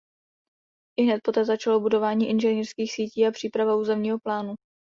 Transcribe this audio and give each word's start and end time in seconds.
Ihned 0.99 1.21
poté 1.23 1.45
začalo 1.45 1.79
budování 1.79 2.29
inženýrských 2.29 2.93
sítí 2.93 3.27
a 3.27 3.31
příprava 3.31 3.75
územního 3.75 4.19
plánu. 4.19 4.55